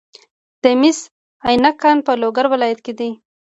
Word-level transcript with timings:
د 0.63 0.65
مس 0.79 0.99
عینک 1.47 1.75
کان 1.81 1.97
په 2.05 2.11
لوګر 2.21 2.45
ولایت 2.53 2.79
کې 2.85 2.93
دی. 2.99 3.09